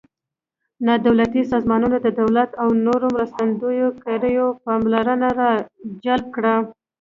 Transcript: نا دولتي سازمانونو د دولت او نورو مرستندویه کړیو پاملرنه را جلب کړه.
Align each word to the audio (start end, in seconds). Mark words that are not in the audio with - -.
نا 0.85 0.93
دولتي 1.05 1.41
سازمانونو 1.51 1.97
د 2.05 2.07
دولت 2.21 2.49
او 2.61 2.69
نورو 2.85 3.07
مرستندویه 3.15 3.87
کړیو 4.03 4.47
پاملرنه 4.65 5.29
را 5.39 5.51
جلب 6.03 6.25
کړه. 6.35 6.55